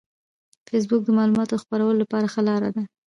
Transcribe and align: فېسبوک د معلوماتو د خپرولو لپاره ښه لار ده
فېسبوک 0.67 1.01
د 1.05 1.09
معلوماتو 1.17 1.53
د 1.57 1.61
خپرولو 1.63 1.99
لپاره 2.03 2.25
ښه 2.33 2.41
لار 2.47 2.61
ده 2.75 2.83